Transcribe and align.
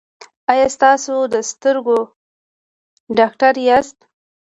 ایا 0.51 0.67
تاسو 0.83 1.15
د 1.33 1.35
سترګو 1.51 1.99
ډاکټر 3.17 3.53
یاست؟ 3.67 3.97